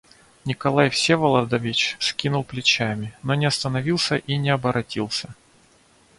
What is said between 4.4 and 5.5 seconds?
оборотился.